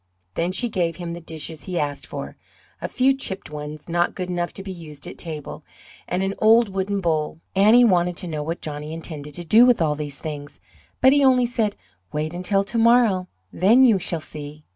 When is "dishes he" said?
1.21-1.79